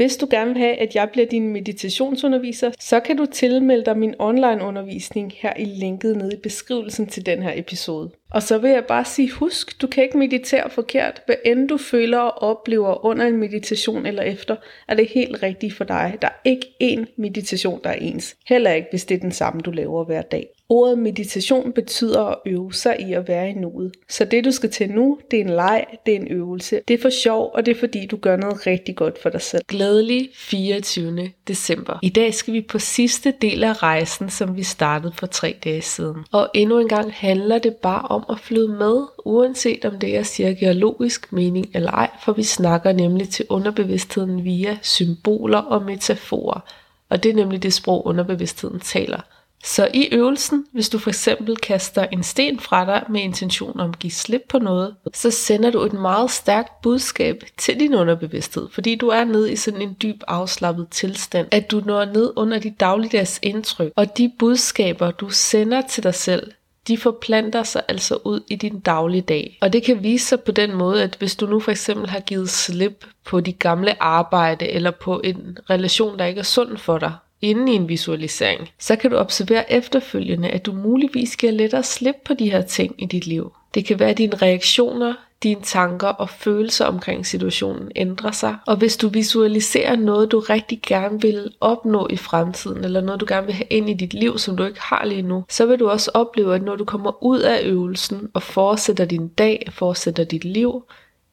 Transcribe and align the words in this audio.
Hvis 0.00 0.16
du 0.16 0.26
gerne 0.30 0.50
vil 0.50 0.62
have, 0.62 0.76
at 0.76 0.94
jeg 0.94 1.08
bliver 1.12 1.26
din 1.26 1.48
meditationsunderviser, 1.48 2.70
så 2.78 3.00
kan 3.00 3.16
du 3.16 3.26
tilmelde 3.26 3.84
dig 3.84 3.98
min 3.98 4.14
online 4.18 4.62
undervisning 4.62 5.32
her 5.36 5.52
i 5.58 5.64
linket 5.64 6.16
nede 6.16 6.32
i 6.32 6.40
beskrivelsen 6.42 7.06
til 7.06 7.26
den 7.26 7.42
her 7.42 7.52
episode. 7.54 8.10
Og 8.30 8.42
så 8.42 8.58
vil 8.58 8.70
jeg 8.70 8.84
bare 8.84 9.04
sige, 9.04 9.30
husk, 9.30 9.82
du 9.82 9.86
kan 9.86 10.04
ikke 10.04 10.18
meditere 10.18 10.70
forkert. 10.70 11.22
Hvad 11.26 11.36
end 11.44 11.68
du 11.68 11.76
føler 11.76 12.18
og 12.18 12.42
oplever 12.42 13.04
under 13.04 13.26
en 13.26 13.36
meditation 13.36 14.06
eller 14.06 14.22
efter, 14.22 14.56
er 14.88 14.94
det 14.94 15.08
helt 15.08 15.42
rigtigt 15.42 15.74
for 15.74 15.84
dig. 15.84 16.18
Der 16.22 16.28
er 16.28 16.40
ikke 16.44 16.66
én 16.82 17.04
meditation, 17.16 17.80
der 17.84 17.90
er 17.90 17.94
ens. 17.94 18.36
Heller 18.48 18.72
ikke, 18.72 18.88
hvis 18.90 19.04
det 19.04 19.14
er 19.14 19.20
den 19.20 19.32
samme, 19.32 19.60
du 19.60 19.70
laver 19.70 20.04
hver 20.04 20.22
dag. 20.22 20.46
Ordet 20.72 20.98
meditation 20.98 21.72
betyder 21.72 22.20
at 22.20 22.36
øve 22.46 22.72
sig 22.72 22.96
i 23.08 23.12
at 23.12 23.28
være 23.28 23.50
i 23.50 23.52
nuet. 23.52 23.92
Så 24.08 24.24
det 24.24 24.44
du 24.44 24.50
skal 24.50 24.70
til 24.70 24.90
nu, 24.90 25.18
det 25.30 25.36
er 25.36 25.44
en 25.44 25.50
leg, 25.50 25.86
det 26.06 26.14
er 26.16 26.20
en 26.20 26.28
øvelse. 26.28 26.80
Det 26.88 26.94
er 26.94 27.02
for 27.02 27.10
sjov, 27.10 27.50
og 27.54 27.66
det 27.66 27.76
er 27.76 27.80
fordi 27.80 28.06
du 28.06 28.16
gør 28.16 28.36
noget 28.36 28.66
rigtig 28.66 28.96
godt 28.96 29.22
for 29.22 29.28
dig 29.28 29.42
selv. 29.42 29.62
Glædelig 29.68 30.30
24. 30.34 31.30
december. 31.48 31.98
I 32.02 32.08
dag 32.08 32.34
skal 32.34 32.54
vi 32.54 32.60
på 32.60 32.78
sidste 32.78 33.34
del 33.42 33.64
af 33.64 33.82
rejsen, 33.82 34.30
som 34.30 34.56
vi 34.56 34.62
startede 34.62 35.12
for 35.16 35.26
tre 35.26 35.56
dage 35.64 35.82
siden. 35.82 36.16
Og 36.32 36.48
endnu 36.54 36.78
en 36.78 36.88
gang 36.88 37.12
handler 37.12 37.58
det 37.58 37.76
bare 37.76 38.02
om 38.02 38.24
at 38.30 38.40
flyde 38.40 38.68
med, 38.68 39.02
uanset 39.24 39.84
om 39.84 39.98
det 39.98 40.16
er 40.16 40.22
siger 40.22 40.52
giver 40.52 40.72
logisk 40.72 41.32
mening 41.32 41.70
eller 41.74 41.90
ej, 41.90 42.10
for 42.24 42.32
vi 42.32 42.42
snakker 42.42 42.92
nemlig 42.92 43.28
til 43.28 43.46
underbevidstheden 43.48 44.44
via 44.44 44.78
symboler 44.82 45.58
og 45.58 45.82
metaforer. 45.82 46.60
Og 47.08 47.22
det 47.22 47.30
er 47.30 47.34
nemlig 47.34 47.62
det 47.62 47.72
sprog, 47.72 48.06
underbevidstheden 48.06 48.80
taler. 48.80 49.39
Så 49.64 49.88
i 49.94 50.08
øvelsen, 50.12 50.66
hvis 50.72 50.88
du 50.88 50.98
for 50.98 51.10
eksempel 51.10 51.56
kaster 51.56 52.06
en 52.12 52.22
sten 52.22 52.60
fra 52.60 52.84
dig 52.84 53.04
med 53.08 53.20
intention 53.20 53.80
om 53.80 53.90
at 53.90 53.98
give 53.98 54.10
slip 54.10 54.42
på 54.48 54.58
noget, 54.58 54.94
så 55.14 55.30
sender 55.30 55.70
du 55.70 55.82
et 55.82 55.92
meget 55.92 56.30
stærkt 56.30 56.82
budskab 56.82 57.44
til 57.58 57.80
din 57.80 57.94
underbevidsthed, 57.94 58.68
fordi 58.72 58.94
du 58.94 59.08
er 59.08 59.24
nede 59.24 59.52
i 59.52 59.56
sådan 59.56 59.82
en 59.82 59.96
dyb 60.02 60.22
afslappet 60.28 60.88
tilstand, 60.90 61.48
at 61.50 61.70
du 61.70 61.82
når 61.84 62.04
ned 62.04 62.32
under 62.36 62.58
dit 62.58 62.80
dagligdags 62.80 63.40
indtryk, 63.42 63.92
og 63.96 64.18
de 64.18 64.32
budskaber, 64.38 65.10
du 65.10 65.30
sender 65.30 65.82
til 65.88 66.02
dig 66.02 66.14
selv, 66.14 66.52
de 66.88 66.98
forplanter 66.98 67.62
sig 67.62 67.82
altså 67.88 68.18
ud 68.24 68.40
i 68.48 68.56
din 68.56 68.80
dagligdag. 68.80 69.58
Og 69.60 69.72
det 69.72 69.82
kan 69.82 70.02
vise 70.02 70.26
sig 70.26 70.40
på 70.40 70.52
den 70.52 70.74
måde, 70.74 71.02
at 71.02 71.16
hvis 71.18 71.36
du 71.36 71.46
nu 71.46 71.60
for 71.60 71.70
eksempel 71.70 72.08
har 72.08 72.20
givet 72.20 72.50
slip 72.50 73.04
på 73.24 73.40
dit 73.40 73.58
gamle 73.58 74.02
arbejde, 74.02 74.68
eller 74.68 74.90
på 74.90 75.20
en 75.24 75.58
relation, 75.70 76.18
der 76.18 76.24
ikke 76.24 76.38
er 76.38 76.44
sund 76.44 76.76
for 76.76 76.98
dig, 76.98 77.12
inden 77.42 77.68
i 77.68 77.74
en 77.74 77.88
visualisering, 77.88 78.68
så 78.78 78.96
kan 78.96 79.10
du 79.10 79.16
observere 79.16 79.72
efterfølgende, 79.72 80.48
at 80.48 80.66
du 80.66 80.72
muligvis 80.72 81.36
giver 81.36 81.52
lettere 81.52 81.82
slip 81.82 82.16
på 82.24 82.34
de 82.34 82.50
her 82.50 82.62
ting 82.62 82.94
i 83.02 83.06
dit 83.06 83.26
liv. 83.26 83.52
Det 83.74 83.84
kan 83.84 83.98
være, 83.98 84.10
at 84.10 84.18
dine 84.18 84.36
reaktioner, 84.36 85.14
dine 85.42 85.60
tanker 85.62 86.08
og 86.08 86.30
følelser 86.30 86.84
omkring 86.84 87.26
situationen 87.26 87.92
ændrer 87.96 88.30
sig. 88.30 88.56
Og 88.66 88.76
hvis 88.76 88.96
du 88.96 89.08
visualiserer 89.08 89.96
noget, 89.96 90.32
du 90.32 90.38
rigtig 90.38 90.80
gerne 90.86 91.20
vil 91.20 91.52
opnå 91.60 92.06
i 92.10 92.16
fremtiden, 92.16 92.84
eller 92.84 93.00
noget, 93.00 93.20
du 93.20 93.26
gerne 93.28 93.46
vil 93.46 93.54
have 93.54 93.66
ind 93.70 93.90
i 93.90 93.94
dit 93.94 94.14
liv, 94.14 94.38
som 94.38 94.56
du 94.56 94.64
ikke 94.64 94.80
har 94.80 95.04
lige 95.04 95.22
nu, 95.22 95.44
så 95.48 95.66
vil 95.66 95.78
du 95.78 95.88
også 95.88 96.10
opleve, 96.14 96.54
at 96.54 96.62
når 96.62 96.76
du 96.76 96.84
kommer 96.84 97.24
ud 97.24 97.40
af 97.40 97.60
øvelsen 97.64 98.28
og 98.34 98.42
fortsætter 98.42 99.04
din 99.04 99.28
dag, 99.28 99.68
fortsætter 99.70 100.24
dit 100.24 100.44
liv, 100.44 100.84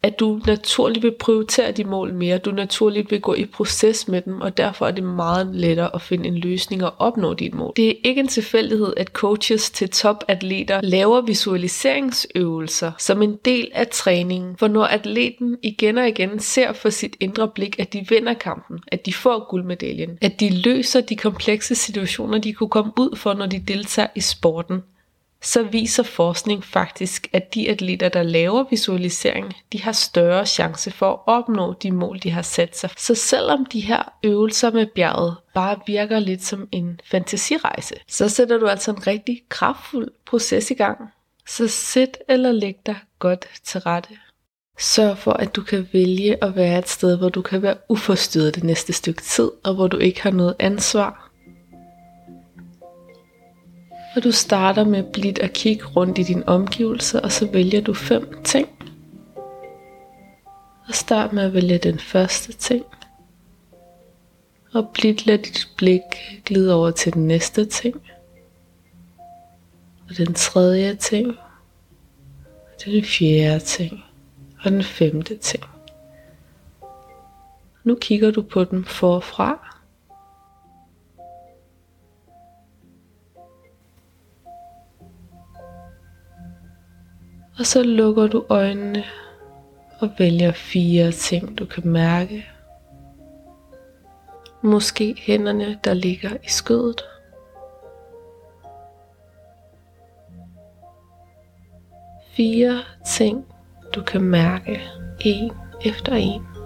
at 0.04 0.20
du 0.20 0.40
naturligt 0.48 1.04
vil 1.04 1.16
prioritere 1.20 1.72
de 1.72 1.84
mål 1.84 2.14
mere, 2.14 2.38
du 2.38 2.52
naturligt 2.52 3.12
vil 3.12 3.22
gå 3.22 3.34
i 3.34 3.46
proces 3.46 4.08
med 4.08 4.22
dem, 4.22 4.42
og 4.42 4.58
derfor 4.58 4.88
er 4.88 4.92
det 4.92 5.04
meget 5.04 5.56
lettere 5.56 5.96
at 5.96 6.02
finde 6.02 6.28
en 6.28 6.38
løsning 6.38 6.84
og 6.84 6.94
opnå 7.00 7.34
dit 7.34 7.54
mål. 7.54 7.74
Det 7.76 7.90
er 7.90 7.94
ikke 8.04 8.22
en 8.22 8.28
tilfældighed, 8.28 8.94
at 8.98 9.08
coaches 9.08 9.70
til 9.70 9.90
topatleter 9.90 10.82
laver 10.84 11.22
visualiseringsøvelser 11.22 12.92
som 12.98 13.22
en 13.22 13.36
del 13.46 13.72
af 13.74 13.88
træningen, 13.88 14.58
for 14.58 14.68
når 14.68 14.84
atleten 14.84 15.58
igen 15.64 15.98
og 15.98 16.08
igen 16.08 16.40
ser 16.40 16.74
for 16.74 16.90
sit 16.90 17.16
indre 17.20 17.48
blik, 17.48 17.80
at 17.80 17.94
de 17.94 18.06
vinder 18.10 18.34
kampen, 18.34 18.80
at 18.88 19.06
de 19.06 19.14
får 19.14 19.50
guldmedaljen, 19.50 20.18
at 20.22 20.40
de 20.40 20.62
løser 20.62 21.02
de 21.02 21.16
komplekse 21.16 21.76
situationer, 21.76 22.38
de 22.38 22.54
kunne 22.54 22.70
komme 22.70 22.92
ud 23.00 23.16
for, 23.16 23.34
når 23.34 23.46
de 23.46 23.60
deltager 23.60 24.08
i 24.16 24.22
sporten, 24.22 24.82
så 25.42 25.64
viser 25.64 26.04
forskning 26.04 26.66
faktisk, 26.66 27.28
at 27.34 27.54
de 27.54 27.70
atleter, 27.70 28.10
der 28.10 28.24
laver 28.24 28.66
visualisering, 28.70 29.54
de 29.74 29.82
har 29.82 29.92
større 29.92 30.46
chance 30.46 30.92
for 30.92 31.12
at 31.12 31.20
opnå 31.26 31.74
de 31.74 31.92
mål, 31.92 32.20
de 32.20 32.32
har 32.32 32.42
sat 32.42 32.78
sig. 32.78 32.90
Så 32.98 33.16
selvom 33.16 33.66
de 33.66 33.80
her 33.80 34.04
øvelser 34.24 34.72
med 34.72 34.86
bjerget 34.96 35.36
bare 35.54 35.80
virker 35.88 36.20
lidt 36.20 36.44
som 36.44 36.68
en 36.72 37.00
fantasirejse, 37.12 37.96
så 38.08 38.30
sætter 38.30 38.58
du 38.58 38.68
altså 38.68 38.92
en 38.92 39.08
rigtig 39.08 39.42
kraftfuld 39.50 40.12
proces 40.26 40.72
i 40.72 40.74
gang. 40.74 40.98
Så 41.48 41.68
sæt 41.68 42.18
eller 42.30 42.52
læg 42.52 42.76
dig 42.86 42.96
godt 43.20 43.46
til 43.64 43.80
rette. 43.82 44.10
Sørg 44.80 45.18
for, 45.18 45.34
at 45.34 45.56
du 45.56 45.64
kan 45.64 45.88
vælge 45.94 46.44
at 46.44 46.56
være 46.56 46.80
et 46.80 46.90
sted, 46.90 47.18
hvor 47.18 47.30
du 47.30 47.42
kan 47.42 47.62
være 47.62 47.78
uforstyrret 47.90 48.56
det 48.56 48.64
næste 48.64 48.94
stykke 48.94 49.22
tid, 49.22 49.52
og 49.64 49.76
hvor 49.76 49.88
du 49.88 49.98
ikke 49.98 50.22
har 50.22 50.32
noget 50.32 50.56
ansvar 50.60 51.27
og 54.18 54.24
du 54.24 54.32
starter 54.32 54.84
med 54.84 55.04
blidt 55.04 55.40
at 55.40 55.54
kigge 55.54 55.86
rundt 55.86 56.18
i 56.18 56.24
din 56.24 56.44
omgivelse, 56.48 57.22
og 57.22 57.32
så 57.32 57.48
vælger 57.52 57.82
du 57.82 57.94
fem 57.94 58.44
ting. 58.44 58.70
Og 60.88 60.94
start 60.94 61.34
med 61.34 61.44
at 61.44 61.54
vælge 61.54 61.78
den 61.78 62.00
første 62.00 62.54
ting. 62.54 62.86
Og 64.74 64.90
blidt 64.94 65.26
lad 65.26 65.38
dit 65.38 65.68
blik 65.78 66.02
glide 66.46 66.74
over 66.74 66.92
til 66.92 67.14
den 67.14 67.28
næste 67.28 67.66
ting. 67.66 68.02
Og 70.10 70.18
den 70.18 70.34
tredje 70.34 70.96
ting. 70.96 71.28
Og 72.48 72.86
den 72.86 73.04
fjerde 73.04 73.60
ting. 73.60 74.04
Og 74.64 74.72
den 74.72 74.84
femte 74.84 75.38
ting. 75.38 75.64
Nu 77.84 77.96
kigger 77.96 78.32
du 78.32 78.42
på 78.42 78.64
dem 78.64 78.84
forfra 78.84 79.67
Og 87.60 87.66
så 87.66 87.84
lukker 87.84 88.28
du 88.28 88.46
øjnene 88.50 89.04
og 90.00 90.10
vælger 90.18 90.52
fire 90.52 91.12
ting, 91.12 91.58
du 91.58 91.66
kan 91.66 91.88
mærke. 91.88 92.46
Måske 94.62 95.16
hænderne, 95.18 95.80
der 95.84 95.94
ligger 95.94 96.30
i 96.44 96.48
skødet. 96.48 97.02
Fire 102.32 102.80
ting, 103.18 103.46
du 103.96 104.04
kan 104.04 104.22
mærke 104.22 104.82
en 105.20 105.52
efter 105.86 106.16
en. 106.16 106.57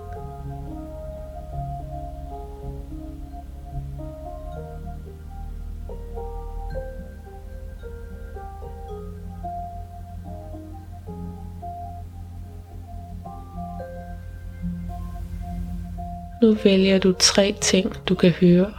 Nu 16.41 16.53
vælger 16.63 16.99
du 16.99 17.13
tre 17.19 17.55
ting, 17.61 18.07
du 18.09 18.15
kan 18.15 18.31
høre. 18.31 18.73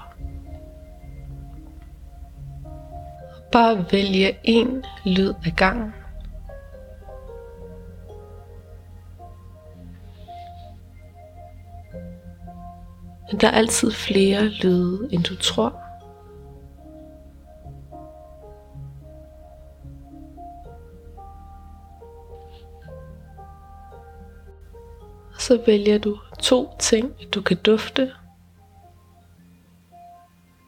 Bare 3.53 3.85
vælge 3.93 4.37
en 4.45 4.85
lyd 5.05 5.35
ad 5.47 5.57
gangen. 5.57 5.93
Men 13.31 13.41
der 13.41 13.49
er 13.49 13.53
altid 13.53 13.91
flere 13.91 14.45
lyde, 14.45 15.09
end 15.13 15.25
du 15.25 15.37
tror. 15.37 15.83
så 25.43 25.63
vælger 25.67 25.99
du 25.99 26.19
to 26.53 26.77
ting, 26.79 27.15
du 27.35 27.43
kan 27.43 27.57
dufte. 27.57 28.13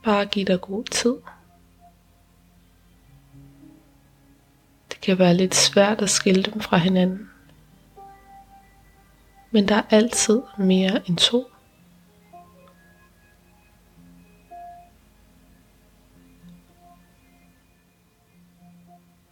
Bare 0.05 0.27
giv 0.27 0.47
dig 0.47 0.61
god 0.61 0.85
tid. 0.85 1.15
Det 4.91 5.01
kan 5.01 5.19
være 5.19 5.35
lidt 5.35 5.55
svært 5.55 6.03
at 6.03 6.11
skille 6.11 6.43
dem 6.43 6.61
fra 6.61 6.77
hinanden. 6.77 7.31
Men 9.51 9.69
der 9.69 9.75
er 9.75 9.83
altid 9.91 10.43
mere 10.59 11.09
end 11.09 11.17
to. 11.17 11.47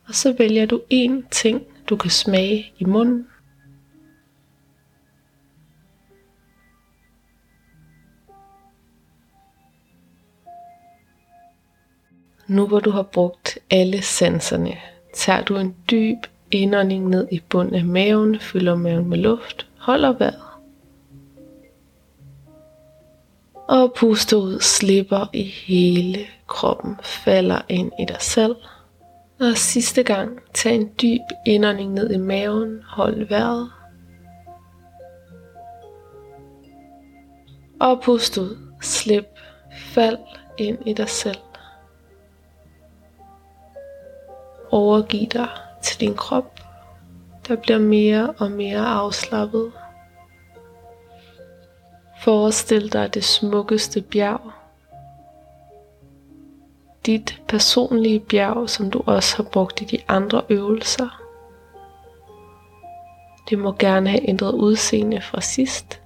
Og 0.09 0.15
så 0.15 0.35
vælger 0.39 0.67
du 0.67 0.83
en 0.91 1.27
ting, 1.31 1.63
du 1.89 1.97
kan 1.97 2.11
smage 2.11 2.73
i 2.79 2.85
munden. 2.85 3.32
Nu 12.53 12.67
hvor 12.67 12.81
du 12.81 12.91
har 12.91 13.03
brugt 13.03 13.59
alle 13.71 14.03
sanserne, 14.03 14.77
tager 15.15 15.43
du 15.43 15.57
en 15.57 15.77
dyb 15.91 16.19
indånding 16.51 17.09
ned 17.09 17.29
i 17.31 17.43
bunden 17.49 17.75
af 17.75 17.85
maven, 17.85 18.41
fylder 18.41 18.75
maven 18.75 19.09
med 19.09 19.19
luft, 19.19 19.67
holder 19.79 20.13
vejret. 20.13 20.43
Og 23.69 23.93
puster 23.97 24.37
ud, 24.37 24.61
slipper 24.61 25.31
i 25.33 25.43
hele 25.43 26.19
kroppen, 26.47 26.97
falder 27.03 27.61
ind 27.69 27.93
i 28.01 28.05
dig 28.09 28.21
selv. 28.21 28.57
Og 29.41 29.57
sidste 29.57 30.03
gang, 30.03 30.39
tag 30.55 30.75
en 30.75 30.91
dyb 31.03 31.21
indånding 31.47 31.93
ned 31.93 32.11
i 32.11 32.19
maven, 32.19 32.83
hold 32.87 33.29
vejret. 33.29 33.71
Og 37.81 38.01
pust 38.03 38.39
ud, 38.39 38.57
slip, 38.83 39.27
fald 39.95 40.19
ind 40.59 40.79
i 40.87 40.93
dig 40.93 41.09
selv. 41.09 41.39
Overgive 44.73 45.27
dig 45.27 45.49
til 45.83 46.01
din 46.01 46.15
krop, 46.15 46.61
der 47.49 47.57
bliver 47.57 47.79
mere 47.79 48.35
og 48.39 48.51
mere 48.51 48.87
afslappet. 48.87 49.73
Forestil 52.23 52.93
dig 52.93 53.15
det 53.15 53.25
smukkeste 53.25 54.03
bjerg. 54.03 54.41
Dit 57.07 57.43
personlige 57.49 58.21
bjerg, 58.21 58.71
som 58.71 58.91
du 58.91 59.03
også 59.07 59.37
har 59.37 59.45
brugt 59.45 59.81
i 59.81 59.85
de 59.85 59.99
andre 60.09 60.43
øvelser. 60.49 61.23
Det 63.51 63.59
må 63.59 63.73
gerne 63.79 64.11
have 64.11 64.29
ændret 64.29 64.53
udseende 64.53 65.21
fra 65.21 65.41
sidst. 65.41 66.01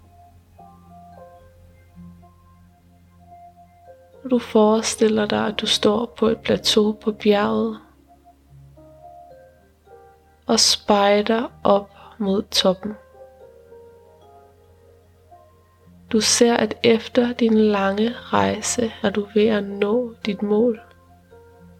Du 4.30 4.38
forestiller 4.38 5.26
dig, 5.26 5.46
at 5.46 5.60
du 5.60 5.66
står 5.66 6.14
på 6.18 6.28
et 6.28 6.38
plateau 6.38 6.92
på 6.92 7.12
bjerget, 7.12 7.78
og 10.46 10.60
spejder 10.60 11.52
op 11.64 11.90
mod 12.18 12.42
toppen. 12.42 12.92
Du 16.12 16.20
ser, 16.20 16.56
at 16.56 16.78
efter 16.82 17.32
din 17.32 17.54
lange 17.54 18.12
rejse 18.12 18.92
er 19.02 19.10
du 19.10 19.26
ved 19.34 19.46
at 19.46 19.64
nå 19.64 20.14
dit 20.26 20.42
mål. 20.42 20.80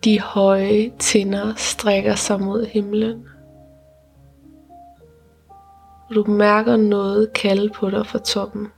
De 0.05 0.21
høje 0.21 0.93
tinder 0.99 1.55
strækker 1.57 2.15
sig 2.15 2.41
mod 2.41 2.67
himlen. 2.67 3.29
Du 6.15 6.25
mærker 6.25 6.77
noget 6.77 7.33
kalde 7.33 7.71
på 7.71 7.91
dig 7.91 8.07
fra 8.07 8.19
toppen. 8.19 8.69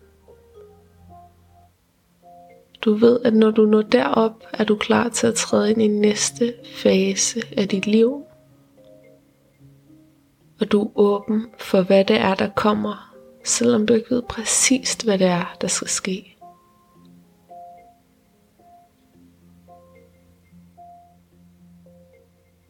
Du 2.81 2.94
ved, 2.94 3.20
at 3.25 3.35
når 3.35 3.50
du 3.50 3.62
når 3.62 3.82
derop, 3.82 4.44
er 4.52 4.64
du 4.64 4.76
klar 4.76 5.08
til 5.08 5.26
at 5.26 5.35
træde 5.35 5.70
ind 5.70 5.82
i 5.82 5.87
næste 5.87 6.55
fase 6.75 7.40
af 7.56 7.69
dit 7.69 7.87
liv 7.87 8.27
og 10.60 10.72
du 10.72 10.82
er 10.82 10.90
åben 10.94 11.46
for, 11.58 11.82
hvad 11.82 12.05
det 12.05 12.16
er, 12.16 12.34
der 12.34 12.49
kommer, 12.56 13.14
selvom 13.44 13.87
du 13.87 13.94
ikke 13.94 14.10
ved 14.10 14.22
præcist, 14.22 15.05
hvad 15.05 15.19
det 15.19 15.26
er, 15.26 15.56
der 15.60 15.69
skal 15.69 15.88
ske. 15.88 16.34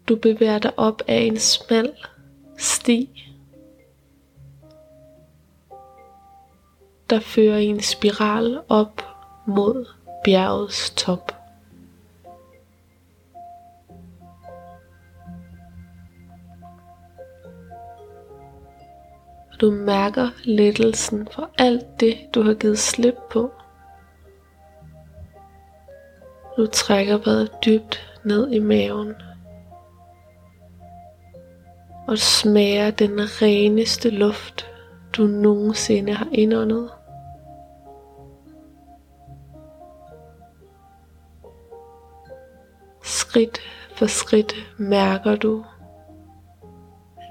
Du 0.08 0.16
bevæger 0.16 0.58
dig 0.58 0.78
op 0.78 1.02
af 1.08 1.20
en 1.20 1.38
smal 1.38 1.92
sti, 2.58 3.28
der 7.10 7.20
fører 7.20 7.58
i 7.58 7.66
en 7.66 7.80
spiral 7.80 8.60
op 8.68 9.02
mod 9.46 9.86
bjergets 10.24 10.90
top. 10.90 11.37
Du 19.60 19.70
mærker 19.70 20.28
lettelsen 20.44 21.28
for 21.32 21.50
alt 21.58 22.00
det, 22.00 22.18
du 22.34 22.42
har 22.42 22.54
givet 22.54 22.78
slip 22.78 23.16
på. 23.30 23.50
Du 26.56 26.66
trækker 26.66 27.18
vejret 27.18 27.50
dybt 27.64 28.18
ned 28.24 28.50
i 28.52 28.58
maven. 28.58 29.14
Og 32.08 32.18
smager 32.18 32.90
den 32.90 33.20
reneste 33.20 34.10
luft, 34.10 34.66
du 35.16 35.22
nogensinde 35.22 36.12
har 36.12 36.28
indåndet. 36.32 36.90
Skridt 43.02 43.58
for 43.94 44.06
skridt 44.06 44.54
mærker 44.76 45.36
du, 45.36 45.64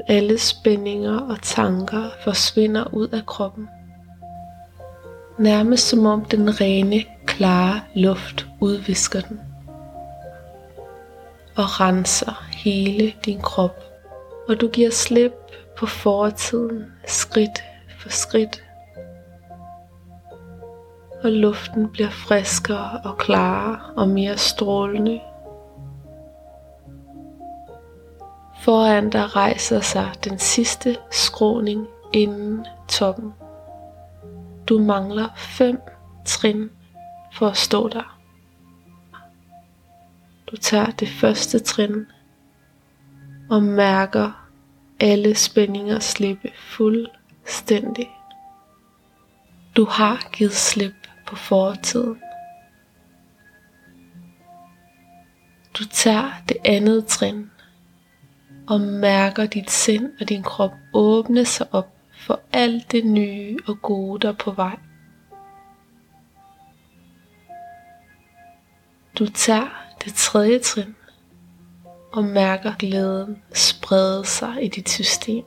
alle 0.08 0.40
spændinger 0.40 1.20
og 1.20 1.42
tanker 1.42 2.10
forsvinder 2.24 2.94
ud 2.94 3.08
af 3.08 3.26
kroppen. 3.26 3.70
Nærmest 5.40 5.88
som 5.88 6.06
om 6.06 6.26
den 6.26 6.62
rene, 6.62 7.04
klare 7.26 7.82
luft 7.96 8.48
udvisker 8.62 9.22
den 9.22 9.40
og 11.58 11.80
renser 11.80 12.48
hele 12.52 13.14
din 13.26 13.42
krop. 13.42 13.84
Og 14.48 14.62
du 14.62 14.68
giver 14.68 14.92
slip 14.92 15.34
på 15.78 15.86
fortiden 15.86 16.86
skridt 17.08 17.64
for 18.00 18.10
skridt. 18.10 18.64
Og 21.24 21.32
luften 21.32 21.90
bliver 21.90 22.10
friskere 22.10 23.02
og 23.04 23.18
klarere 23.18 23.80
og 23.96 24.08
mere 24.08 24.38
strålende 24.38 25.20
Foran 28.68 29.10
dig 29.10 29.36
rejser 29.36 29.82
sig 29.82 30.14
den 30.24 30.40
sidste 30.40 30.98
skråning 31.12 31.88
inden 32.14 32.66
toppen. 32.88 33.34
Du 34.70 34.80
mangler 34.80 35.30
fem 35.38 35.82
trin 36.26 36.70
for 37.34 37.48
at 37.48 37.58
stå 37.58 37.90
der. 37.90 38.20
Du 40.52 40.58
tager 40.58 40.86
det 40.86 41.10
første 41.10 41.60
trin 41.60 42.06
og 43.50 43.64
mærker 43.64 44.50
alle 45.00 45.36
spændinger 45.36 46.00
slippe 46.00 46.52
fuldstændig. 46.56 48.10
Du 49.78 49.86
har 49.86 50.30
givet 50.34 50.54
slip 50.54 51.08
på 51.28 51.36
fortiden. 51.36 52.22
Du 55.80 55.84
tager 55.86 56.32
det 56.50 56.58
andet 56.66 57.06
trin 57.06 57.50
og 58.68 58.82
mærker 58.82 59.46
dit 59.46 59.72
sind 59.72 60.12
og 60.22 60.30
din 60.30 60.44
krop 60.44 60.72
åbne 60.94 61.46
sig 61.46 61.68
op 61.72 61.94
for 62.12 62.40
alt 62.54 62.92
det 62.92 63.06
nye 63.06 63.58
og 63.68 63.82
gode, 63.82 64.20
der 64.20 64.30
er 64.30 64.38
på 64.38 64.52
vej. 64.52 64.78
Du 69.20 69.26
tager 69.26 69.68
det 70.06 70.14
tredje 70.14 70.60
trin 70.60 70.96
og 72.12 72.24
mærker 72.24 72.74
glæden 72.80 73.44
sprede 73.54 74.26
sig 74.26 74.64
i 74.64 74.68
dit 74.68 74.90
system. 74.90 75.46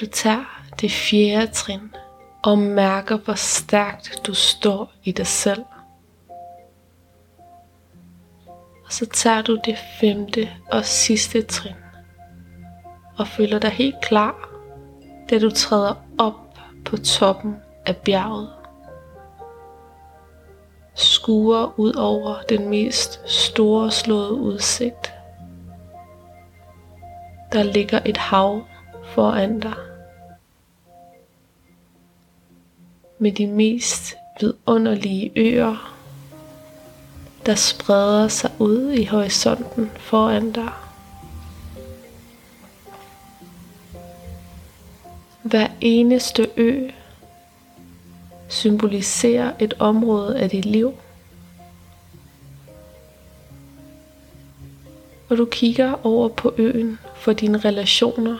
Du 0.00 0.06
tager 0.06 0.62
det 0.80 0.90
fjerde 0.90 1.52
trin 1.52 1.94
og 2.42 2.58
mærker, 2.58 3.16
hvor 3.16 3.34
stærkt 3.34 4.20
du 4.26 4.34
står 4.34 4.92
i 5.04 5.12
dig 5.12 5.26
selv. 5.26 5.62
Så 8.92 9.06
tager 9.06 9.42
du 9.42 9.58
det 9.64 9.78
femte 10.00 10.48
og 10.70 10.84
sidste 10.84 11.42
trin 11.42 11.74
og 13.18 13.28
føler 13.28 13.58
dig 13.58 13.70
helt 13.70 14.00
klar, 14.02 14.48
da 15.30 15.38
du 15.38 15.50
træder 15.50 15.94
op 16.18 16.34
på 16.84 16.96
toppen 16.96 17.56
af 17.86 17.96
bjerget. 17.96 18.50
Skuer 20.94 21.80
ud 21.80 21.94
over 21.94 22.42
den 22.48 22.68
mest 22.68 23.30
store 23.30 23.90
slåede 23.90 24.32
udsigt. 24.32 25.12
Der 27.52 27.62
ligger 27.62 28.00
et 28.04 28.16
hav 28.16 28.62
foran 29.04 29.60
dig. 29.60 29.74
Med 33.18 33.32
de 33.32 33.46
mest 33.46 34.16
vidunderlige 34.40 35.32
øer, 35.36 36.01
der 37.46 37.54
spreder 37.54 38.28
sig 38.28 38.50
ud 38.58 38.92
i 38.92 39.04
horisonten 39.04 39.90
foran 39.96 40.52
dig. 40.52 40.72
Hver 45.42 45.68
eneste 45.80 46.48
ø 46.56 46.88
symboliserer 48.48 49.52
et 49.58 49.74
område 49.78 50.38
af 50.38 50.50
dit 50.50 50.64
liv. 50.64 50.94
Og 55.28 55.36
du 55.36 55.44
kigger 55.44 56.06
over 56.06 56.28
på 56.28 56.54
øen 56.58 56.98
for 57.16 57.32
dine 57.32 57.58
relationer. 57.58 58.38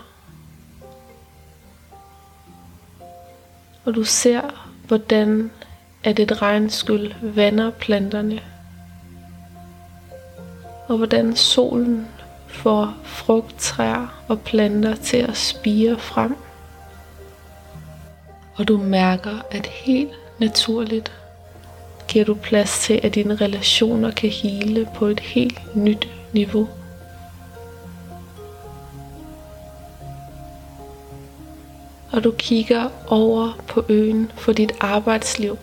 Og 3.85 3.95
du 3.95 4.05
ser, 4.05 4.69
hvordan 4.87 5.51
at 6.05 6.19
et 6.19 6.43
regnskyld 6.43 7.13
vander 7.23 7.71
planterne. 7.71 8.52
Og 10.89 10.97
hvordan 10.97 11.37
solen 11.37 12.09
får 12.47 12.95
frugttræer 13.05 14.23
og 14.29 14.41
planter 14.41 14.95
til 14.95 15.17
at 15.17 15.37
spire 15.37 15.99
frem 15.99 16.37
og 18.57 18.69
du 18.69 18.77
mærker, 18.77 19.39
at 19.51 19.67
helt 19.67 20.11
naturligt 20.39 21.13
giver 22.09 22.25
du 22.25 22.35
plads 22.35 22.79
til, 22.79 23.01
at 23.03 23.15
dine 23.15 23.35
relationer 23.35 24.11
kan 24.11 24.31
hele 24.31 24.89
på 24.95 25.07
et 25.07 25.21
helt 25.21 25.77
nyt 25.77 26.09
niveau. 26.33 26.69
Og 32.13 32.25
du 32.25 32.31
kigger 32.31 32.89
over 33.09 33.63
på 33.69 33.85
øen 33.89 34.33
for 34.37 34.53
dit 34.53 34.73
arbejdsliv, 34.81 35.59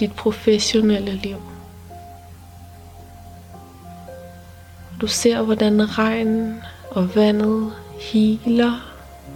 dit 0.00 0.12
professionelle 0.12 1.12
liv. 1.12 1.51
Du 5.02 5.06
ser, 5.06 5.42
hvordan 5.42 5.98
regnen 5.98 6.62
og 6.90 7.14
vandet 7.14 7.72
healer 8.00 8.72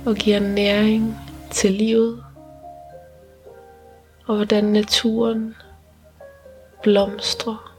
og 0.07 0.15
giver 0.15 0.41
næring 0.41 1.17
til 1.51 1.73
livet, 1.73 2.25
og 4.27 4.37
hvordan 4.37 4.65
naturen 4.65 5.55
blomstrer. 6.83 7.79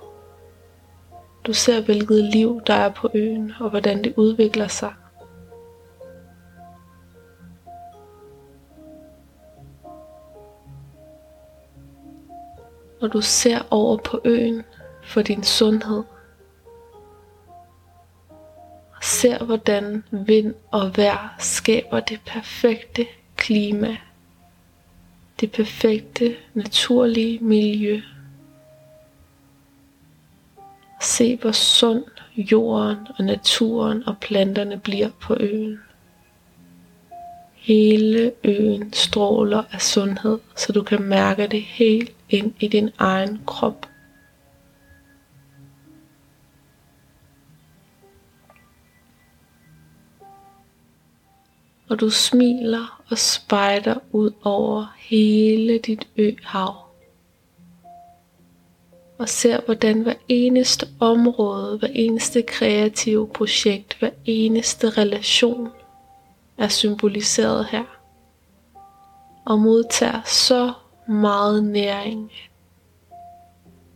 Du 1.46 1.54
ser, 1.54 1.82
hvilket 1.82 2.24
liv 2.24 2.62
der 2.68 2.74
er 2.74 2.90
på 2.90 3.10
øen, 3.14 3.54
og 3.60 3.70
hvordan 3.70 4.04
det 4.04 4.14
udvikler 4.18 4.68
sig. 4.68 4.94
Og 13.02 13.14
du 13.14 13.22
ser 13.22 13.60
over 13.72 13.98
på 13.98 14.22
øen 14.26 14.64
for 15.04 15.22
din 15.22 15.44
sundhed 15.44 16.04
ser 19.08 19.44
hvordan 19.44 20.04
vind 20.12 20.54
og 20.72 20.98
vejr 20.98 21.36
skaber 21.40 22.00
det 22.00 22.20
perfekte 22.26 23.06
klima, 23.36 23.98
det 25.40 25.52
perfekte 25.52 26.36
naturlige 26.54 27.40
miljø. 27.40 28.02
Se 31.02 31.36
hvor 31.36 31.52
sund 31.52 32.04
jorden 32.38 33.08
og 33.18 33.26
naturen 33.26 34.08
og 34.08 34.18
planterne 34.18 34.80
bliver 34.80 35.10
på 35.22 35.38
øen. 35.40 35.80
Hele 37.56 38.32
øen 38.44 38.94
stråler 38.94 39.64
af 39.72 39.82
sundhed, 39.82 40.40
så 40.56 40.74
du 40.74 40.84
kan 40.84 41.02
mærke 41.02 41.48
det 41.48 41.62
helt 41.62 42.12
ind 42.30 42.54
i 42.60 42.68
din 42.68 42.90
egen 42.98 43.42
krop. 43.46 43.86
Og 51.90 52.00
du 52.00 52.10
smiler 52.10 53.02
og 53.10 53.18
spejder 53.18 53.96
ud 54.12 54.32
over 54.44 54.96
hele 54.98 55.78
dit 55.78 56.08
øhav. 56.18 56.76
Og 59.18 59.30
ser 59.30 59.62
hvordan 59.66 60.02
hver 60.02 60.14
eneste 60.28 60.88
område, 61.00 61.78
hver 61.78 61.88
eneste 61.88 62.42
kreative 62.42 63.28
projekt, 63.28 64.00
hver 64.00 64.10
eneste 64.26 64.90
relation 64.90 65.70
er 66.58 66.68
symboliseret 66.68 67.66
her. 67.66 67.84
Og 69.46 69.60
modtager 69.60 70.22
så 70.26 70.74
meget 71.08 71.64
næring, 71.64 72.32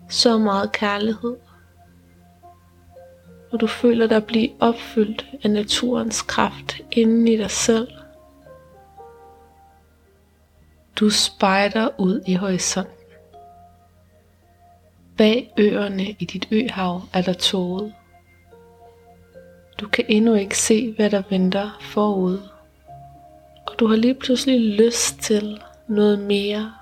så 0.10 0.38
meget 0.38 0.72
kærlighed 0.72 1.36
og 3.52 3.60
du 3.60 3.68
føler 3.68 4.08
dig 4.08 4.26
blive 4.26 4.50
opfyldt 4.60 5.26
af 5.44 5.52
naturens 5.52 6.22
kraft 6.22 6.82
inden 6.92 7.28
i 7.28 7.38
dig 7.38 7.52
selv. 7.52 7.88
Du 10.96 11.10
spejder 11.10 11.90
ud 11.98 12.22
i 12.28 12.34
horisonten. 12.34 12.96
Bag 15.18 15.54
øerne 15.58 16.04
i 16.04 16.26
dit 16.26 16.48
øhav 16.52 17.02
er 17.14 17.22
der 17.22 17.34
tåget. 17.34 17.94
Du 19.80 19.88
kan 19.88 20.06
endnu 20.08 20.34
ikke 20.34 20.58
se, 20.58 20.92
hvad 20.92 21.10
der 21.10 21.24
venter 21.30 21.80
forud. 21.82 22.40
Og 23.68 23.80
du 23.80 23.88
har 23.88 23.96
lige 23.96 24.14
pludselig 24.14 24.60
lyst 24.60 25.20
til 25.20 25.62
noget 25.88 26.20
mere, 26.20 26.74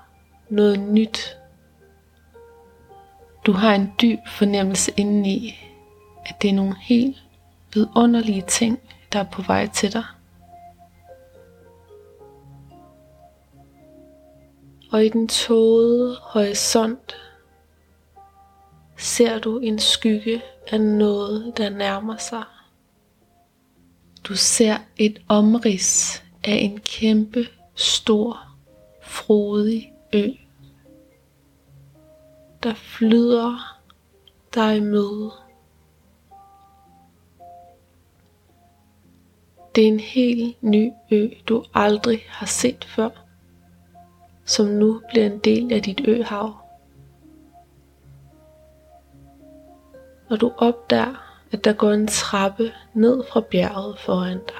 noget 0.48 0.78
nyt. 0.78 1.36
Du 3.46 3.52
har 3.52 3.74
en 3.74 3.92
dyb 4.02 4.18
fornemmelse 4.26 4.92
indeni 4.96 5.69
at 6.30 6.42
det 6.42 6.50
er 6.50 6.54
nogle 6.54 6.76
helt 6.80 7.16
vidunderlige 7.74 8.44
ting, 8.48 8.80
der 9.12 9.18
er 9.18 9.24
på 9.32 9.42
vej 9.42 9.68
til 9.68 9.92
dig. 9.92 10.04
Og 14.92 15.04
i 15.04 15.08
den 15.08 15.28
tågede 15.28 16.16
horisont 16.22 17.16
ser 18.96 19.38
du 19.38 19.58
en 19.58 19.78
skygge 19.78 20.42
af 20.68 20.80
noget, 20.80 21.52
der 21.56 21.70
nærmer 21.70 22.16
sig. 22.16 22.44
Du 24.24 24.36
ser 24.36 24.76
et 24.96 25.22
omrids 25.28 26.24
af 26.44 26.54
en 26.54 26.80
kæmpe, 26.80 27.46
stor, 27.74 28.40
frodig 29.02 29.92
ø, 30.12 30.28
der 32.62 32.74
flyder 32.74 33.78
dig 34.54 34.76
i 34.76 34.80
Det 39.74 39.84
er 39.84 39.88
en 39.88 40.00
helt 40.00 40.62
ny 40.62 40.92
ø, 41.10 41.28
du 41.48 41.64
aldrig 41.74 42.24
har 42.28 42.46
set 42.46 42.84
før, 42.84 43.08
som 44.44 44.66
nu 44.66 45.00
bliver 45.08 45.26
en 45.26 45.38
del 45.38 45.72
af 45.72 45.82
dit 45.82 46.00
øhav. 46.08 46.54
Og 50.30 50.40
du 50.40 50.52
opdager, 50.56 51.40
at 51.52 51.64
der 51.64 51.72
går 51.72 51.90
en 51.90 52.06
trappe 52.06 52.72
ned 52.94 53.24
fra 53.32 53.40
bjerget 53.40 53.98
foran 53.98 54.38
dig. 54.38 54.56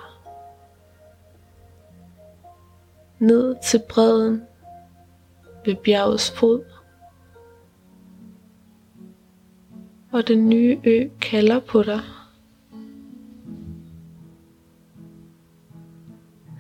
Ned 3.19 3.57
til 3.65 3.83
bredden 3.89 4.43
ved 5.65 5.75
bjergets 5.75 6.31
fod. 6.31 6.65
Og 10.13 10.29
den 10.29 10.49
nye 10.49 10.81
ø 10.85 11.09
kalder 11.21 11.61
på 11.61 11.83
dig. 11.83 12.01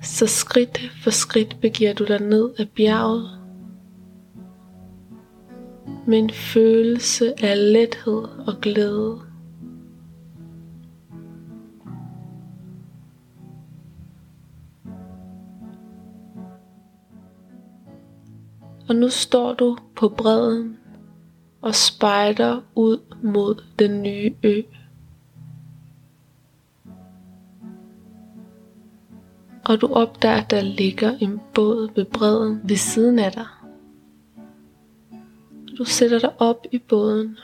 Så 0.03 0.27
skridt 0.27 0.81
for 1.03 1.11
skridt 1.11 1.57
begiver 1.61 1.93
du 1.93 2.05
dig 2.05 2.21
ned 2.21 2.51
ad 2.59 2.67
bjerget 2.67 3.41
med 6.07 6.19
en 6.19 6.31
følelse 6.31 7.45
af 7.45 7.73
lethed 7.73 8.23
og 8.47 8.61
glæde. 8.63 9.21
Og 18.89 18.97
nu 18.97 19.09
står 19.09 19.53
du 19.53 19.77
på 19.97 20.09
bredden 20.09 20.79
og 21.61 21.75
spejder 21.75 22.61
ud 22.75 22.99
mod 23.23 23.63
den 23.79 24.03
nye 24.03 24.35
ø. 24.43 24.63
Og 29.71 29.81
du 29.81 29.87
opdager, 29.93 30.37
at 30.37 30.51
der 30.51 30.61
ligger 30.61 31.19
en 31.21 31.41
båd 31.55 31.89
ved 31.95 32.05
bredden 32.05 32.61
ved 32.65 32.77
siden 32.77 33.19
af 33.19 33.33
dig. 33.33 33.47
Du 35.79 35.85
sætter 35.85 36.19
dig 36.19 36.41
op 36.41 36.67
i 36.73 36.79
båden. 36.79 37.39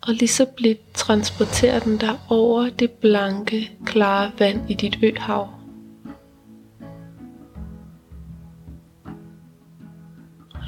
Og 0.00 0.14
lige 0.14 0.28
så 0.28 0.46
blidt 0.56 0.94
transporterer 0.94 1.80
den 1.80 1.98
dig 1.98 2.18
over 2.28 2.68
det 2.68 2.90
blanke, 2.90 3.72
klare 3.86 4.32
vand 4.38 4.70
i 4.70 4.74
dit 4.74 4.98
øhav. 5.02 5.48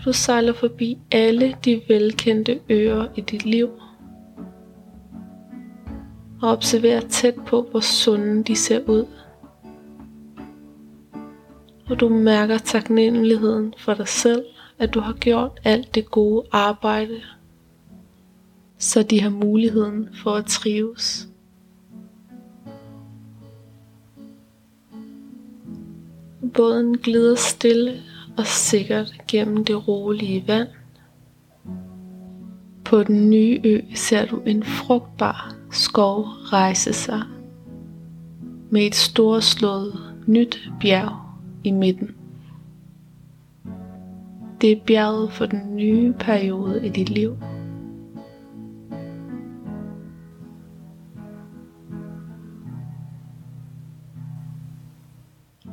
Du 0.05 0.12
sejler 0.12 0.52
forbi 0.52 0.99
alle 1.11 1.57
de 1.64 1.83
velkendte 1.88 2.61
øer 2.69 3.07
i 3.17 3.21
dit 3.21 3.45
liv. 3.45 3.81
Og 6.42 6.50
observer 6.50 7.00
tæt 7.00 7.34
på, 7.46 7.66
hvor 7.70 7.80
sunde 7.80 8.44
de 8.44 8.56
ser 8.56 8.80
ud. 8.88 9.06
Og 11.90 12.00
du 12.00 12.08
mærker 12.08 12.58
taknemmeligheden 12.58 13.75
for 13.78 13.94
dig 13.94 14.08
selv, 14.08 14.44
at 14.78 14.94
du 14.94 15.00
har 15.00 15.12
gjort 15.12 15.61
alt 15.64 15.94
det 15.94 16.11
gode 16.11 16.46
arbejde, 16.52 17.20
så 18.78 19.02
de 19.02 19.20
har 19.20 19.30
muligheden 19.30 20.08
for 20.22 20.30
at 20.30 20.46
trives. 20.46 21.28
Båden 26.54 26.99
glider 26.99 27.34
stille 27.34 28.00
og 28.38 28.46
sikkert 28.46 29.14
gennem 29.28 29.64
det 29.64 29.88
rolige 29.88 30.44
vand. 30.46 30.68
På 32.84 33.02
den 33.02 33.30
nye 33.30 33.61
ø 33.64 33.80
ser 33.94 34.26
du 34.26 34.40
en 34.46 34.62
frugtbar 34.64 35.62
skov 35.73 36.25
rejse 36.52 36.93
sig 36.93 37.23
med 38.71 38.87
et 38.87 38.95
storslået 38.95 39.95
nyt 40.26 40.71
bjerg 40.81 41.17
i 41.64 41.71
midten. 41.71 42.11
Det 44.61 44.73
er 44.73 44.81
bjerget 44.87 45.33
for 45.33 45.47
den 45.47 45.76
nye 45.76 46.12
periode 46.12 46.87
i 46.87 46.88
dit 46.88 47.11
liv. 47.11 47.37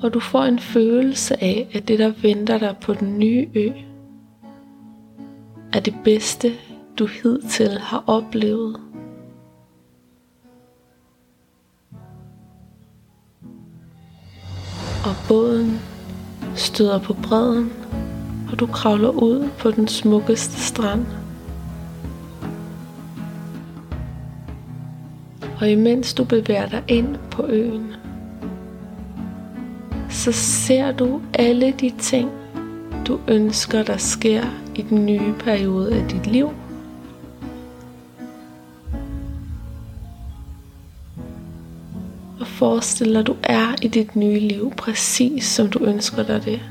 og 0.02 0.14
du 0.14 0.20
får 0.20 0.44
en 0.44 0.60
følelse 0.60 1.44
af, 1.44 1.68
at 1.74 1.88
det 1.88 2.00
der 2.00 2.14
venter 2.22 2.58
dig 2.58 2.76
på 2.82 2.94
den 2.94 3.20
nye 3.20 3.48
ø, 3.56 3.70
er 5.74 5.80
det 5.80 5.96
bedste, 6.04 6.52
du 7.00 7.06
hidtil 7.06 7.80
har 7.80 8.04
oplevet. 8.08 8.88
Støder 16.80 17.00
på 17.00 17.13
bredden, 17.13 17.74
og 18.52 18.60
du 18.60 18.65
kravler 18.65 19.10
ud 19.10 19.50
på 19.58 19.72
den 19.72 19.88
smukkeste 19.88 20.60
strand. 20.60 21.06
Og 25.60 25.70
imens 25.70 26.13
du 26.13 26.24
bevæger 26.24 26.70
dig 26.70 26.84
ind 26.88 27.15
på 27.32 27.46
øen, 27.48 27.94
så 30.10 30.32
ser 30.32 30.92
du 30.92 31.22
alle 31.34 31.74
de 31.80 31.92
ting, 32.00 32.30
du 33.08 33.20
ønsker, 33.28 33.84
der 33.84 33.98
sker 33.98 34.44
i 34.76 34.82
den 34.82 35.06
nye 35.06 35.34
periode 35.39 35.96
af 35.96 36.08
dit 36.10 36.28
liv. 36.28 36.50
Og 42.39 42.47
forestil 42.47 43.10
dig, 43.13 43.19
at 43.19 43.28
du 43.28 43.36
er 43.43 43.75
i 43.82 43.88
dit 43.88 44.15
nye 44.15 44.39
liv, 44.39 44.73
præcis 44.78 45.43
som 45.43 45.69
du 45.69 45.80
ønsker 45.80 46.23
dig 46.23 46.45
det. 46.45 46.62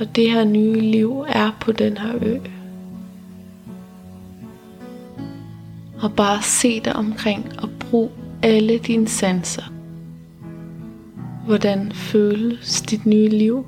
Og 0.00 0.16
det 0.16 0.30
her 0.30 0.44
nye 0.44 0.80
liv 0.80 1.24
er 1.28 1.50
på 1.60 1.72
den 1.72 1.96
her 1.96 2.14
ø. 2.22 2.38
og 6.04 6.12
bare 6.12 6.42
se 6.42 6.80
dig 6.80 6.96
omkring 6.96 7.52
og 7.58 7.68
brug 7.80 8.12
alle 8.42 8.78
dine 8.78 9.08
sanser. 9.08 9.72
Hvordan 11.46 11.92
føles 11.92 12.82
dit 12.82 13.06
nye 13.06 13.28
liv? 13.28 13.66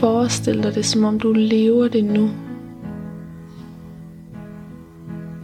Forestil 0.00 0.62
dig 0.62 0.74
det, 0.74 0.84
som 0.84 1.04
om 1.04 1.20
du 1.20 1.32
lever 1.32 1.88
det 1.88 2.04
nu. 2.04 2.30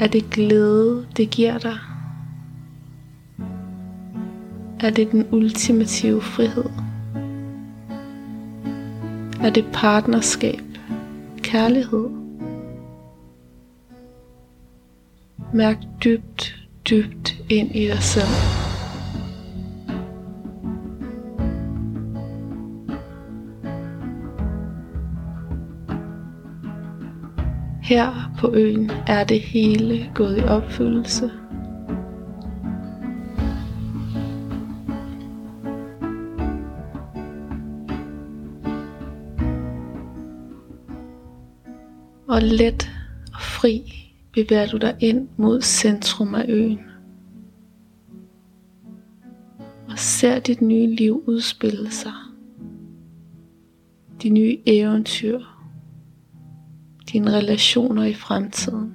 Er 0.00 0.06
det 0.06 0.30
glæde, 0.30 1.06
det 1.16 1.30
giver 1.30 1.58
dig? 1.58 1.78
Er 4.80 4.90
det 4.90 5.12
den 5.12 5.26
ultimative 5.32 6.22
frihed? 6.22 6.64
Er 9.42 9.50
det 9.50 9.64
partnerskab, 9.72 10.62
kærlighed? 11.42 12.08
Mærk 15.54 15.78
dybt, 16.04 16.56
dybt 16.90 17.36
ind 17.50 17.76
i 17.76 17.86
dig 17.86 18.02
selv. 18.02 18.65
Her 27.86 28.32
på 28.38 28.54
øen 28.54 28.90
er 29.06 29.24
det 29.24 29.40
hele 29.40 30.10
gået 30.14 30.38
i 30.38 30.42
opfyldelse. 30.42 31.30
Og 42.28 42.42
let 42.42 42.90
og 43.34 43.40
fri 43.40 43.82
bevæger 44.32 44.66
du 44.66 44.76
dig 44.76 44.96
ind 45.00 45.28
mod 45.36 45.62
centrum 45.62 46.34
af 46.34 46.44
øen. 46.48 46.80
Og 49.88 49.98
ser 49.98 50.38
dit 50.38 50.62
nye 50.62 50.86
liv 50.96 51.24
udspille 51.26 51.90
sig. 51.90 52.12
De 54.22 54.28
nye 54.28 54.58
eventyr. 54.66 55.55
Dine 57.12 57.32
relationer 57.32 58.04
i 58.04 58.14
fremtiden. 58.14 58.92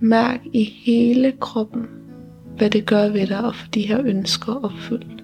Mærk 0.00 0.40
i 0.52 0.64
hele 0.64 1.32
kroppen, 1.40 1.86
hvad 2.56 2.70
det 2.70 2.86
gør 2.86 3.08
ved 3.08 3.26
dig 3.26 3.44
at 3.44 3.54
få 3.54 3.66
de 3.74 3.86
her 3.86 4.00
ønsker 4.04 4.64
opfyldt. 4.64 5.21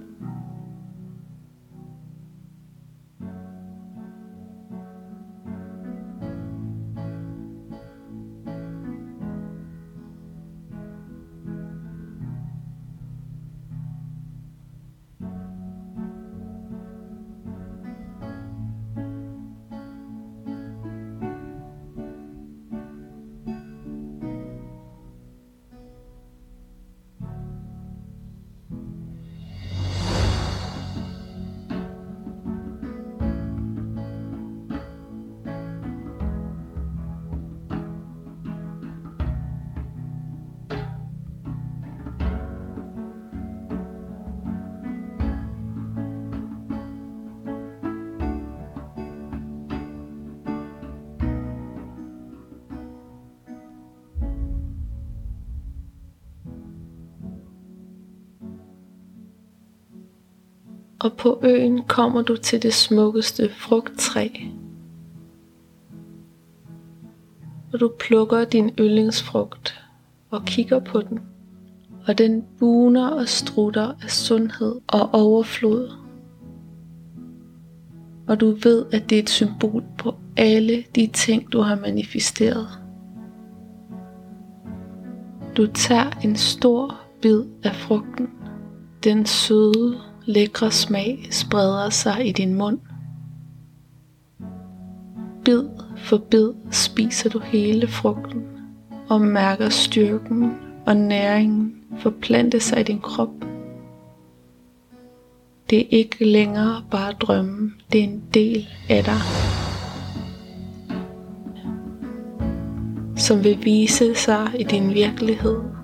Og 61.00 61.12
på 61.12 61.40
øen 61.42 61.82
kommer 61.82 62.22
du 62.22 62.36
til 62.36 62.62
det 62.62 62.74
smukkeste 62.74 63.48
frugttræ. 63.48 64.28
Og 67.72 67.80
du 67.80 67.92
plukker 67.98 68.44
din 68.44 68.70
yndlingsfrugt 68.78 69.80
og 70.30 70.44
kigger 70.44 70.78
på 70.78 71.00
den. 71.00 71.20
Og 72.06 72.18
den 72.18 72.44
buner 72.58 73.08
og 73.08 73.28
strutter 73.28 73.92
af 74.02 74.10
sundhed 74.10 74.80
og 74.86 75.14
overflod. 75.14 75.92
Og 78.26 78.40
du 78.40 78.50
ved, 78.62 78.86
at 78.92 79.10
det 79.10 79.18
er 79.18 79.22
et 79.22 79.30
symbol 79.30 79.84
på 79.98 80.14
alle 80.36 80.84
de 80.94 81.06
ting, 81.06 81.52
du 81.52 81.60
har 81.60 81.76
manifesteret. 81.76 82.68
Du 85.56 85.66
tager 85.66 86.10
en 86.24 86.36
stor 86.36 87.00
bid 87.22 87.42
af 87.62 87.74
frugten. 87.74 88.28
Den 89.04 89.26
søde, 89.26 90.00
lækre 90.28 90.70
smag 90.70 91.28
spreder 91.30 91.90
sig 91.90 92.28
i 92.28 92.32
din 92.32 92.54
mund. 92.54 92.78
Bid 95.44 95.62
for 95.96 96.18
bid 96.18 96.52
spiser 96.70 97.30
du 97.30 97.38
hele 97.38 97.88
frugten 97.88 98.42
og 99.08 99.20
mærker 99.20 99.68
styrken 99.68 100.52
og 100.86 100.96
næringen 100.96 101.74
forplante 101.98 102.60
sig 102.60 102.80
i 102.80 102.82
din 102.82 103.00
krop. 103.00 103.30
Det 105.70 105.80
er 105.80 105.86
ikke 105.90 106.24
længere 106.24 106.82
bare 106.90 107.12
drømme, 107.12 107.72
det 107.92 108.00
er 108.00 108.04
en 108.04 108.22
del 108.34 108.68
af 108.88 109.04
dig. 109.04 109.20
Som 113.16 113.44
vil 113.44 113.58
vise 113.64 114.14
sig 114.14 114.50
i 114.58 114.62
din 114.62 114.94
virkelighed. 114.94 115.77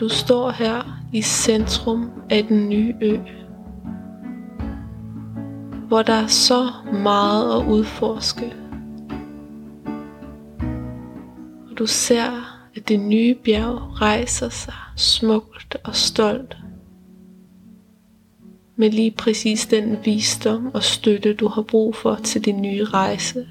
Du 0.00 0.08
står 0.08 0.50
her 0.50 1.00
i 1.12 1.22
centrum 1.22 2.10
af 2.30 2.44
den 2.44 2.68
nye 2.68 2.94
ø, 3.00 3.18
hvor 5.88 6.02
der 6.02 6.12
er 6.12 6.26
så 6.26 6.70
meget 6.92 7.60
at 7.60 7.66
udforske. 7.66 8.54
Og 11.70 11.78
du 11.78 11.86
ser, 11.86 12.30
at 12.76 12.88
det 12.88 13.00
nye 13.00 13.34
bjerg 13.44 14.00
rejser 14.00 14.48
sig 14.48 14.74
smukt 14.96 15.76
og 15.84 15.96
stolt 15.96 16.56
med 18.76 18.90
lige 18.90 19.10
præcis 19.10 19.66
den 19.66 19.96
visdom 20.04 20.74
og 20.74 20.82
støtte, 20.82 21.34
du 21.34 21.48
har 21.48 21.62
brug 21.62 21.96
for 21.96 22.14
til 22.14 22.44
din 22.44 22.62
nye 22.62 22.84
rejse. 22.84 23.48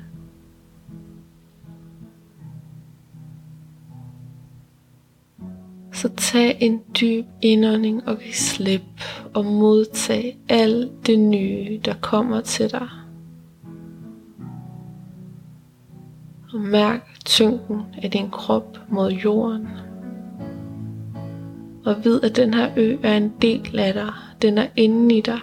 Så 5.98 6.10
tag 6.18 6.58
en 6.60 6.82
dyb 7.02 7.26
indånding 7.42 8.08
og 8.08 8.18
giv 8.20 8.34
slip 8.34 9.02
og 9.34 9.46
modtag 9.46 10.38
alt 10.50 11.08
det 11.08 11.20
nye, 11.20 11.80
der 11.86 11.94
kommer 12.02 12.42
til 12.42 12.72
dig. 12.72 12.88
Og 16.54 16.60
mærk 16.60 17.20
tyngden 17.26 17.82
af 18.04 18.12
din 18.12 18.30
krop 18.30 18.80
mod 18.90 19.12
jorden. 19.12 19.68
Og 21.86 21.96
vid, 22.04 22.24
at 22.24 22.36
den 22.36 22.54
her 22.54 22.72
ø 22.78 22.98
er 23.04 23.18
en 23.18 23.34
del 23.42 23.80
af 23.80 23.94
dig. 23.94 24.14
Den 24.42 24.58
er 24.58 24.68
inde 24.76 25.18
i 25.18 25.22
dig. 25.22 25.40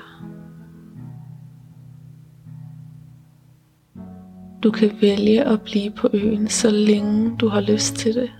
Du 4.62 4.70
kan 4.70 4.92
vælge 5.00 5.44
at 5.44 5.62
blive 5.62 5.90
på 5.90 6.08
øen, 6.12 6.48
så 6.48 6.70
længe 6.70 7.36
du 7.36 7.48
har 7.48 7.60
lyst 7.60 7.94
til 7.94 8.14
det. 8.14 8.30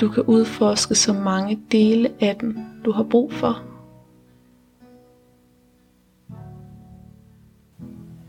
Du 0.00 0.08
kan 0.08 0.22
udforske 0.22 0.94
så 0.94 1.12
mange 1.12 1.58
dele 1.72 2.10
af 2.20 2.36
den, 2.40 2.56
du 2.84 2.92
har 2.92 3.02
brug 3.02 3.32
for. 3.32 3.62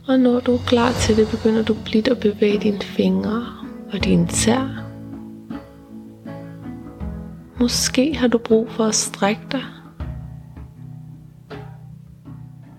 Og 0.08 0.20
når 0.20 0.40
du 0.40 0.54
er 0.54 0.64
klar 0.68 0.92
til 0.92 1.18
det, 1.18 1.28
begynder 1.32 1.64
du 1.64 1.76
blidt 1.86 2.08
at 2.08 2.20
bevæge 2.20 2.60
dine 2.60 2.80
fingre 2.82 3.46
og 3.94 4.04
dine 4.04 4.28
tær. 4.28 4.86
Måske 7.60 8.16
har 8.16 8.28
du 8.28 8.38
brug 8.38 8.70
for 8.70 8.84
at 8.84 8.96
strække 8.96 9.42
dig. 9.52 9.64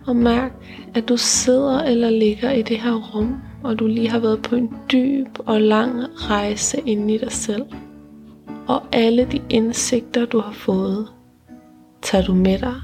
Og 0.06 0.16
mærk, 0.16 0.52
at 0.94 1.08
du 1.08 1.16
sidder 1.16 1.82
eller 1.82 2.10
ligger 2.10 2.50
i 2.50 2.62
det 2.62 2.80
her 2.80 2.94
rum, 2.94 3.36
og 3.62 3.78
du 3.78 3.86
lige 3.86 4.10
har 4.10 4.18
været 4.18 4.42
på 4.42 4.56
en 4.56 4.74
dyb 4.92 5.28
og 5.38 5.60
lang 5.60 5.92
rejse 6.30 6.80
ind 6.86 7.10
i 7.10 7.18
dig 7.18 7.32
selv 7.32 7.62
og 8.70 8.82
alle 8.92 9.24
de 9.24 9.42
indsigter, 9.48 10.26
du 10.26 10.40
har 10.40 10.52
fået, 10.52 11.08
tager 12.02 12.24
du 12.24 12.34
med 12.34 12.58
dig. 12.58 12.74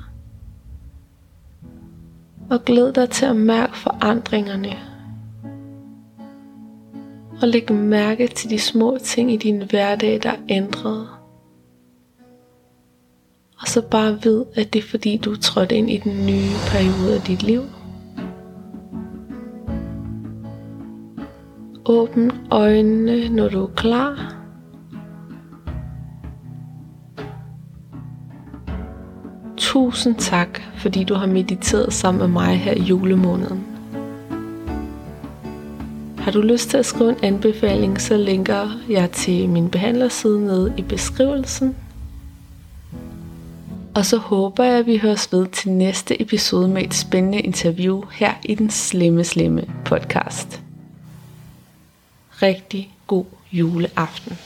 Og 2.51 2.65
glæd 2.65 2.93
dig 2.93 3.11
til 3.11 3.27
at 3.27 3.37
mærke 3.37 3.77
forandringerne. 3.77 4.73
Og 7.43 7.49
læg 7.49 7.73
mærke 7.73 8.27
til 8.27 8.51
de 8.51 8.59
små 8.59 8.99
ting 9.03 9.33
i 9.33 9.37
din 9.37 9.63
hverdag, 9.71 10.23
der 10.23 10.31
er 10.31 10.37
ændret. 10.49 11.09
Og 13.61 13.67
så 13.67 13.83
bare 13.91 14.19
ved, 14.25 14.45
at 14.55 14.73
det 14.73 14.79
er 14.79 14.89
fordi, 14.91 15.17
du 15.17 15.33
er 15.33 15.39
trådt 15.41 15.73
ind 15.73 15.91
i 15.91 15.97
den 15.97 16.27
nye 16.27 16.53
periode 16.69 17.15
af 17.15 17.21
dit 17.21 17.43
liv. 17.43 17.63
Åbn 21.85 22.31
øjnene, 22.51 23.29
når 23.29 23.49
du 23.49 23.63
er 23.63 23.71
klar. 23.77 24.36
Tusind 29.77 30.17
tak, 30.19 30.61
fordi 30.79 31.05
du 31.05 31.15
har 31.15 31.27
mediteret 31.27 31.93
sammen 31.93 32.19
med 32.19 32.29
mig 32.29 32.59
her 32.59 32.73
i 32.73 32.83
julemåneden. 32.83 33.67
Har 36.19 36.31
du 36.33 36.41
lyst 36.41 36.71
til 36.71 36.77
at 36.77 36.87
skrive 36.87 37.11
en 37.11 37.17
anbefaling, 37.23 38.01
så 38.01 38.17
linker 38.17 38.69
jeg 38.89 39.11
til 39.11 39.49
min 39.49 39.71
behandlerside 39.71 40.45
nede 40.45 40.75
i 40.77 40.83
beskrivelsen. 40.83 41.77
Og 43.95 44.07
så 44.07 44.17
håber 44.17 44.65
jeg, 44.65 44.79
at 44.79 44.87
vi 44.87 44.97
høres 44.97 45.33
ved 45.33 45.47
til 45.47 45.71
næste 45.71 46.23
episode 46.23 46.69
med 46.69 46.83
et 46.83 46.95
spændende 46.95 47.41
interview 47.41 48.03
her 48.13 48.33
i 48.45 48.55
den 48.55 48.71
Slemme 48.71 49.25
Slemme 49.25 49.65
podcast. 49.85 50.63
Rigtig 52.43 52.95
god 53.07 53.25
juleaften. 53.53 54.39